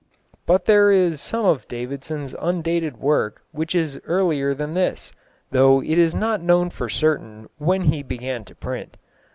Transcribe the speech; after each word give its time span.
_But 0.47 0.65
there 0.65 0.91
is 0.91 1.21
some 1.21 1.45
of 1.45 1.67
Davidson's 1.67 2.33
undated 2.39 2.97
work 2.97 3.43
which 3.51 3.75
is 3.75 4.01
earlier 4.07 4.55
than 4.55 4.73
this, 4.73 5.13
though 5.51 5.79
it 5.83 5.99
is 5.99 6.15
not 6.15 6.41
known 6.41 6.71
for 6.71 6.89
certain 6.89 7.47
when 7.59 7.83
he 7.83 8.01
began 8.01 8.43
to 8.45 8.55
print. 8.55 8.97